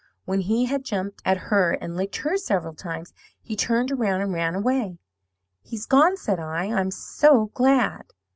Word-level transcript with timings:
When 0.25 0.39
he 0.41 0.65
had 0.65 0.83
jumped 0.83 1.21
at 1.25 1.37
her, 1.51 1.73
and 1.73 1.95
licked 1.95 2.15
her 2.15 2.35
several 2.35 2.73
times, 2.73 3.13
he 3.39 3.55
turned 3.55 3.91
around 3.91 4.21
and 4.21 4.33
ran 4.33 4.55
away. 4.55 4.97
"'He's 5.61 5.85
gone,' 5.85 6.17
said 6.17 6.39
I; 6.39 6.73
'I'm 6.73 6.89
so 6.89 7.51
glad.' 7.53 8.11